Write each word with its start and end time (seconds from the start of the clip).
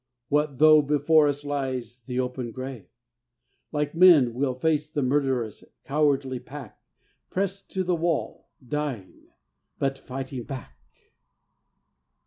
What 0.29 0.57
though 0.57 0.81
before 0.81 1.27
us 1.27 1.45
lies 1.45 1.99
the 2.07 2.19
open 2.19 2.51
grave? 2.51 2.87
Like 3.71 3.93
men 3.93 4.33
we'll 4.33 4.55
face 4.55 4.89
the 4.89 5.03
murderous, 5.03 5.63
cowardly 5.83 6.39
pack, 6.39 6.81
Pressed 7.29 7.69
to 7.73 7.83
the 7.83 7.93
wall, 7.93 8.49
dying, 8.67 9.27
but 9.77 9.99
fighting 9.99 10.41
back! 10.45 10.75